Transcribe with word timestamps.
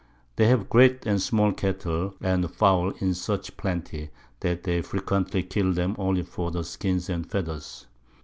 They 0.35 0.47
have 0.47 0.67
great 0.67 1.05
and 1.05 1.21
small 1.21 1.51
Cattle, 1.51 2.15
and 2.21 2.49
Fowl 2.49 2.89
in 2.97 3.13
such 3.13 3.55
plenty, 3.55 4.09
that 4.39 4.63
they 4.63 4.81
frequently 4.81 5.43
kill 5.43 5.73
them 5.73 5.95
only 5.99 6.23
for 6.23 6.49
the 6.49 6.63
Skins 6.63 7.07
and 7.07 7.29
Feathers. 7.29 7.85